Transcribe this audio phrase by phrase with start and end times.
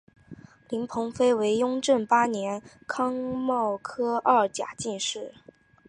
[0.67, 5.35] 林鹏飞为雍正八年庚戌科二甲进士。